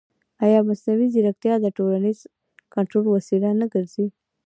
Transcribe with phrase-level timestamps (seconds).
[0.45, 2.19] ایا مصنوعي ځیرکتیا د ټولنیز
[2.73, 4.07] کنټرول وسیله نه ګرځي؟